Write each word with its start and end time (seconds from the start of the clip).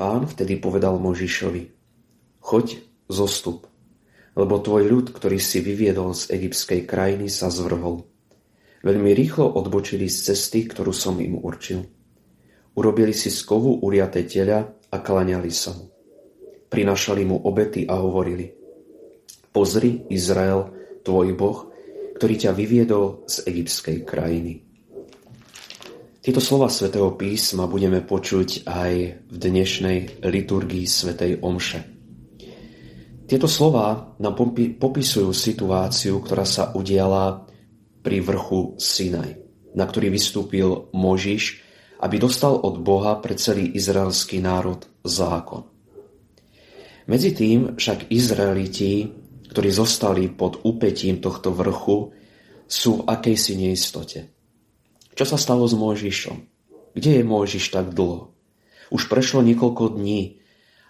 Pán 0.00 0.24
vtedy 0.24 0.56
povedal 0.56 0.96
Možišovi, 0.96 1.76
choď, 2.40 2.80
zostup, 3.04 3.68
lebo 4.32 4.56
tvoj 4.56 4.88
ľud, 4.88 5.06
ktorý 5.12 5.36
si 5.36 5.60
vyviedol 5.60 6.16
z 6.16 6.40
egyptskej 6.40 6.88
krajiny, 6.88 7.28
sa 7.28 7.52
zvrhol. 7.52 8.08
Veľmi 8.80 9.12
rýchlo 9.12 9.44
odbočili 9.60 10.08
z 10.08 10.32
cesty, 10.32 10.64
ktorú 10.64 10.96
som 10.96 11.20
im 11.20 11.36
určil. 11.36 11.84
Urobili 12.80 13.12
si 13.12 13.28
z 13.28 13.44
kovu 13.44 13.84
uriaté 13.84 14.24
teľa 14.24 14.88
a 14.88 14.96
klaňali 15.04 15.52
sa 15.52 15.76
mu. 15.76 15.92
Prinašali 16.72 17.28
mu 17.28 17.36
obety 17.44 17.84
a 17.84 18.00
hovorili 18.00 18.48
Pozri, 19.52 20.08
Izrael, 20.08 20.64
tvoj 21.04 21.28
Boh, 21.36 21.68
ktorý 22.16 22.48
ťa 22.48 22.56
vyviedol 22.56 23.28
z 23.28 23.44
egyptskej 23.52 24.08
krajiny. 24.08 24.69
Tieto 26.20 26.36
slova 26.36 26.68
svätého 26.68 27.16
písma 27.16 27.64
budeme 27.64 28.04
počuť 28.04 28.68
aj 28.68 28.92
v 29.24 29.36
dnešnej 29.40 30.20
liturgii 30.20 30.84
svätej 30.84 31.40
Omše. 31.40 31.80
Tieto 33.24 33.48
slova 33.48 34.12
nám 34.20 34.36
popisujú 34.76 35.32
situáciu, 35.32 36.20
ktorá 36.20 36.44
sa 36.44 36.76
udiala 36.76 37.48
pri 38.04 38.20
vrchu 38.20 38.76
Sinaj, 38.76 39.40
na 39.72 39.88
ktorý 39.88 40.12
vystúpil 40.12 40.92
Možiš, 40.92 41.64
aby 42.04 42.20
dostal 42.20 42.52
od 42.52 42.84
Boha 42.84 43.16
pre 43.24 43.32
celý 43.40 43.72
izraelský 43.72 44.44
národ 44.44 44.84
zákon. 45.00 45.72
Medzi 47.08 47.32
tým 47.32 47.80
však 47.80 48.12
Izraeliti, 48.12 49.08
ktorí 49.48 49.72
zostali 49.72 50.28
pod 50.28 50.60
úpetím 50.68 51.16
tohto 51.16 51.56
vrchu, 51.56 52.12
sú 52.68 53.00
v 53.00 53.04
akejsi 53.08 53.56
neistote– 53.56 54.20
čo 55.20 55.28
sa 55.28 55.36
stalo 55.36 55.68
s 55.68 55.76
Mojžišom? 55.76 56.36
Kde 56.96 57.20
je 57.20 57.28
Mojžiš 57.28 57.76
tak 57.76 57.92
dlho? 57.92 58.32
Už 58.88 59.04
prešlo 59.04 59.44
niekoľko 59.44 60.00
dní 60.00 60.40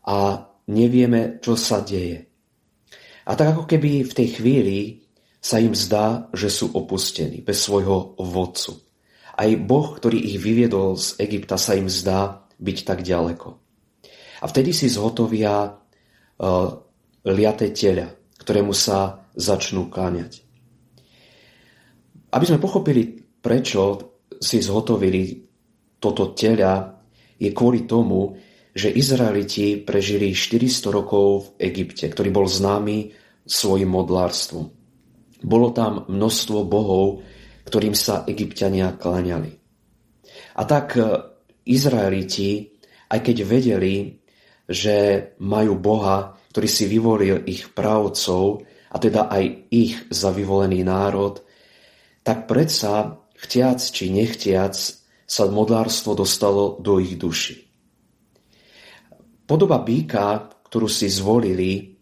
a 0.00 0.48
nevieme, 0.64 1.36
čo 1.44 1.60
sa 1.60 1.84
deje. 1.84 2.32
A 3.28 3.36
tak 3.36 3.52
ako 3.52 3.68
keby 3.68 4.00
v 4.08 4.16
tej 4.16 4.28
chvíli 4.40 4.78
sa 5.44 5.60
im 5.60 5.76
zdá, 5.76 6.32
že 6.32 6.48
sú 6.48 6.72
opustení 6.72 7.44
bez 7.44 7.68
svojho 7.68 8.16
vodcu. 8.16 8.80
Aj 9.36 9.50
Boh, 9.60 9.92
ktorý 9.92 10.16
ich 10.16 10.40
vyviedol 10.40 10.96
z 10.96 11.20
Egypta, 11.20 11.60
sa 11.60 11.76
im 11.76 11.92
zdá 11.92 12.48
byť 12.56 12.78
tak 12.80 13.04
ďaleko. 13.04 13.60
A 14.40 14.44
vtedy 14.48 14.72
si 14.72 14.88
zhotovia 14.88 15.68
uh, 15.68 16.68
liaté 17.28 17.76
teľa, 17.76 18.08
ktorému 18.40 18.72
sa 18.72 19.28
začnú 19.36 19.92
kláňať. 19.92 20.40
Aby 22.32 22.44
sme 22.48 22.56
pochopili, 22.64 23.20
prečo 23.44 24.13
si 24.44 24.60
zhotovili 24.60 25.48
toto 25.96 26.36
teľa, 26.36 27.00
je 27.40 27.48
kvôli 27.56 27.88
tomu, 27.88 28.36
že 28.76 28.92
Izraeliti 28.92 29.80
prežili 29.80 30.36
400 30.36 30.92
rokov 30.92 31.56
v 31.56 31.72
Egypte, 31.72 32.04
ktorý 32.12 32.28
bol 32.28 32.44
známy 32.44 33.16
svojim 33.48 33.88
modlárstvom. 33.88 34.68
Bolo 35.44 35.68
tam 35.72 36.04
množstvo 36.10 36.68
bohov, 36.68 37.24
ktorým 37.64 37.96
sa 37.96 38.28
egyptiania 38.28 38.92
kláňali. 38.92 39.56
A 40.60 40.62
tak 40.68 41.00
e, 41.00 41.02
Izraeliti, 41.64 42.76
aj 43.08 43.20
keď 43.24 43.36
vedeli, 43.48 44.20
že 44.68 45.28
majú 45.40 45.76
Boha, 45.80 46.36
ktorý 46.52 46.68
si 46.68 46.84
vyvolil 46.88 47.44
ich 47.48 47.72
právcov, 47.72 48.64
a 48.94 48.96
teda 49.02 49.26
aj 49.26 49.44
ich 49.74 49.94
za 50.14 50.30
vyvolený 50.30 50.86
národ, 50.86 51.42
tak 52.22 52.46
predsa 52.46 53.23
Chtiac 53.44 53.76
či 53.76 54.08
nechtiac 54.08 54.72
sa 55.28 55.42
modlárstvo 55.44 56.16
dostalo 56.16 56.80
do 56.80 56.96
ich 56.96 57.20
duši. 57.20 57.60
Podoba 59.44 59.84
býka, 59.84 60.48
ktorú 60.64 60.88
si 60.88 61.12
zvolili, 61.12 62.00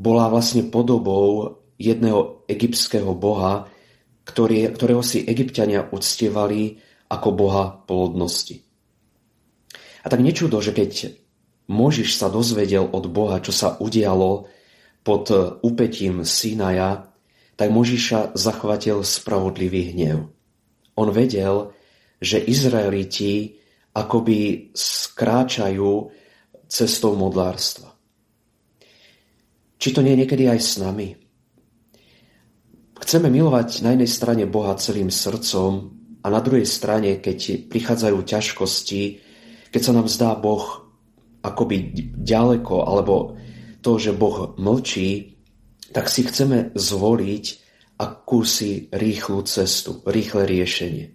bola 0.00 0.32
vlastne 0.32 0.64
podobou 0.72 1.60
jedného 1.76 2.48
egyptského 2.48 3.12
boha, 3.12 3.68
ktorého 4.24 5.04
si 5.04 5.28
egyptiania 5.28 5.84
uctievali 5.92 6.80
ako 7.12 7.28
boha 7.36 7.84
plodnosti. 7.84 8.64
A 10.00 10.08
tak 10.08 10.24
nečudo, 10.24 10.64
že 10.64 10.72
keď 10.72 11.12
Možiš 11.68 12.16
sa 12.16 12.32
dozvedel 12.32 12.88
od 12.88 13.04
Boha, 13.12 13.38
čo 13.38 13.52
sa 13.52 13.76
udialo 13.78 14.48
pod 15.04 15.28
úpetím 15.60 16.24
Sinaja, 16.24 17.12
tak 17.54 17.68
Možiša 17.68 18.32
zachvatil 18.32 19.04
spravodlivý 19.04 19.92
hnev. 19.92 20.32
On 21.00 21.08
vedel, 21.08 21.72
že 22.20 22.44
Izraeliti 22.44 23.56
akoby 23.96 24.70
skráčajú 24.76 26.12
cestou 26.68 27.16
modlárstva. 27.16 27.90
Či 29.80 29.96
to 29.96 30.04
nie 30.04 30.12
je 30.12 30.20
niekedy 30.22 30.44
aj 30.44 30.60
s 30.60 30.76
nami? 30.76 31.16
Chceme 33.00 33.32
milovať 33.32 33.80
na 33.80 33.96
jednej 33.96 34.10
strane 34.12 34.44
Boha 34.44 34.76
celým 34.76 35.08
srdcom 35.08 35.88
a 36.20 36.26
na 36.28 36.40
druhej 36.44 36.68
strane, 36.68 37.16
keď 37.16 37.64
prichádzajú 37.72 38.18
ťažkosti, 38.20 39.02
keď 39.72 39.80
sa 39.80 39.96
nám 39.96 40.04
zdá 40.04 40.36
Boh 40.36 40.84
akoby 41.40 41.96
ďaleko, 42.20 42.84
alebo 42.84 43.40
to, 43.80 43.96
že 43.96 44.12
Boh 44.12 44.52
mlčí, 44.60 45.40
tak 45.96 46.12
si 46.12 46.28
chceme 46.28 46.76
zvoliť 46.76 47.44
akúsi 48.00 48.88
rýchlu 48.88 49.44
cestu, 49.44 50.00
rýchle 50.08 50.48
riešenie. 50.48 51.06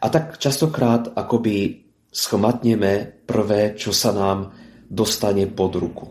A 0.00 0.06
tak 0.08 0.40
častokrát 0.40 1.12
akoby 1.12 1.84
schmatneme 2.08 3.20
prvé, 3.28 3.76
čo 3.76 3.92
sa 3.92 4.16
nám 4.16 4.56
dostane 4.88 5.44
pod 5.52 5.76
ruku. 5.76 6.06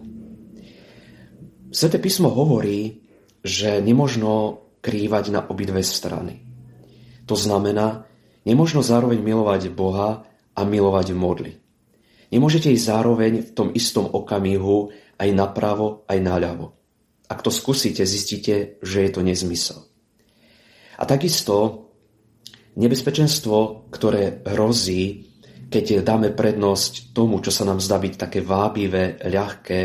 Sveté 1.74 1.98
písmo 1.98 2.30
hovorí, 2.30 3.02
že 3.42 3.81
nemožno 3.81 4.62
krývať 4.86 5.34
na 5.34 5.42
obidve 5.50 5.82
strany. 5.82 6.46
To 7.26 7.34
znamená, 7.34 8.06
nemožno 8.46 8.86
zároveň 8.86 9.18
milovať 9.26 9.74
Boha 9.74 10.30
a 10.53 10.62
milovať 10.62 11.18
modly. 11.18 11.58
Nemôžete 12.30 12.70
ísť 12.70 12.86
zároveň 12.86 13.34
v 13.42 13.52
tom 13.53 13.70
istom 13.74 14.06
okamihu 14.06 14.94
aj 15.18 15.30
napravo, 15.34 16.06
aj 16.06 16.22
naľavo. 16.22 16.84
Ak 17.35 17.44
to 17.44 17.51
skúsite, 17.51 18.07
zistíte, 18.07 18.79
že 18.79 19.03
je 19.03 19.12
to 19.12 19.19
nezmysel. 19.19 19.84
A 20.96 21.03
takisto 21.03 21.91
nebezpečenstvo, 22.79 23.91
ktoré 23.91 24.40
hrozí, 24.47 25.35
keď 25.68 26.00
dáme 26.00 26.31
prednosť 26.31 27.12
tomu, 27.12 27.44
čo 27.44 27.51
sa 27.51 27.68
nám 27.68 27.84
zdá 27.84 28.00
byť 28.00 28.13
také 28.16 28.40
vábivé, 28.40 29.19
ľahké, 29.19 29.81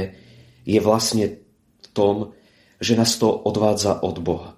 je 0.62 0.78
vlastne 0.78 1.42
v 1.82 1.88
tom, 1.90 2.38
že 2.78 2.94
nás 2.94 3.18
to 3.18 3.26
odvádza 3.26 3.98
od 4.06 4.22
Boha. 4.22 4.54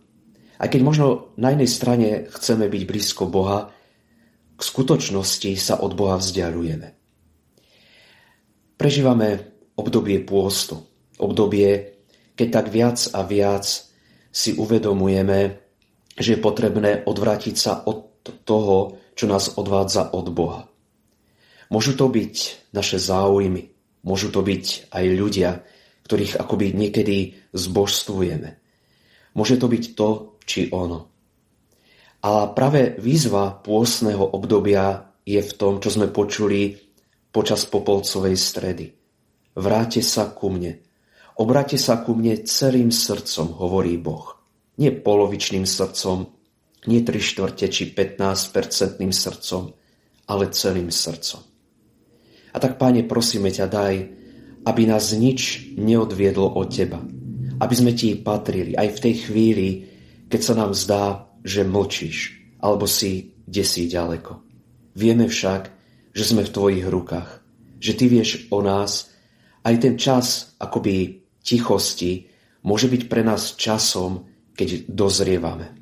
Aj 0.61 0.69
keď 0.69 0.81
možno 0.85 1.07
na 1.41 1.57
jednej 1.57 1.71
strane 1.73 2.09
chceme 2.29 2.69
byť 2.69 2.83
blízko 2.85 3.25
Boha, 3.33 3.73
k 4.53 4.61
skutočnosti 4.61 5.49
sa 5.57 5.81
od 5.81 5.97
Boha 5.97 6.21
vzdialujeme. 6.21 6.93
Prežívame 8.77 9.29
obdobie 9.81 10.21
pôstu, 10.21 10.85
obdobie 11.17 11.92
keď 12.43 12.51
tak 12.51 12.75
viac 12.75 12.99
a 13.15 13.23
viac 13.23 13.63
si 14.35 14.51
uvedomujeme, 14.59 15.63
že 16.19 16.35
je 16.35 16.43
potrebné 16.43 17.07
odvrátiť 17.07 17.55
sa 17.55 17.87
od 17.87 18.27
toho, 18.43 18.99
čo 19.15 19.31
nás 19.31 19.55
odvádza 19.55 20.11
od 20.11 20.27
Boha. 20.35 20.67
Môžu 21.71 21.95
to 21.95 22.11
byť 22.11 22.35
naše 22.75 22.99
záujmy, 22.99 23.71
môžu 24.03 24.35
to 24.35 24.43
byť 24.43 24.91
aj 24.91 25.05
ľudia, 25.15 25.63
ktorých 26.03 26.43
akoby 26.43 26.75
niekedy 26.75 27.39
zbožstvujeme. 27.55 28.59
Môže 29.39 29.55
to 29.63 29.71
byť 29.71 29.85
to 29.95 30.09
či 30.43 30.67
ono. 30.75 31.15
A 32.27 32.51
práve 32.51 32.99
výzva 32.99 33.55
pôsneho 33.55 34.35
obdobia 34.35 35.15
je 35.23 35.39
v 35.39 35.53
tom, 35.55 35.79
čo 35.79 35.95
sme 35.95 36.11
počuli 36.11 36.75
počas 37.31 37.71
Popolcovej 37.71 38.35
stredy. 38.35 38.91
Vráte 39.55 40.03
sa 40.03 40.27
ku 40.35 40.51
mne, 40.51 40.92
Obráte 41.41 41.81
sa 41.81 42.05
ku 42.05 42.13
mne 42.13 42.45
celým 42.45 42.93
srdcom, 42.93 43.57
hovorí 43.57 43.97
Boh. 43.97 44.37
Nie 44.77 44.93
polovičným 44.93 45.65
srdcom, 45.65 46.29
nie 46.89 47.01
tri 47.07 47.21
štvrte 47.23 47.67
či 47.73 47.95
15 47.95 48.53
percentným 48.53 49.13
srdcom, 49.15 49.73
ale 50.29 50.53
celým 50.53 50.93
srdcom. 50.93 51.41
A 52.53 52.57
tak, 52.61 52.77
Páne, 52.77 53.07
prosíme 53.09 53.49
ťa, 53.49 53.67
daj, 53.71 53.95
aby 54.69 54.83
nás 54.85 55.17
nič 55.17 55.73
neodviedlo 55.79 56.53
od 56.53 56.69
Teba. 56.69 57.01
Aby 57.63 57.75
sme 57.75 57.93
Ti 57.97 58.21
patrili 58.21 58.77
aj 58.77 58.89
v 58.99 59.03
tej 59.09 59.15
chvíli, 59.29 59.69
keď 60.29 60.41
sa 60.41 60.55
nám 60.59 60.77
zdá, 60.77 61.05
že 61.41 61.65
mlčíš, 61.65 62.19
alebo 62.61 62.85
si 62.85 63.33
desí 63.49 63.89
ďaleko. 63.89 64.45
Vieme 64.93 65.27
však, 65.27 65.63
že 66.13 66.25
sme 66.29 66.45
v 66.45 66.53
Tvojich 66.53 66.87
rukách, 66.87 67.31
že 67.81 67.97
Ty 67.97 68.05
vieš 68.13 68.31
o 68.53 68.61
nás, 68.61 69.09
aj 69.63 69.75
ten 69.81 69.95
čas 69.97 70.53
akoby 70.59 71.22
tichosti 71.43 72.31
môže 72.63 72.87
byť 72.87 73.03
pre 73.11 73.27
nás 73.27 73.59
časom, 73.59 74.27
keď 74.55 74.87
dozrievame. 74.89 75.82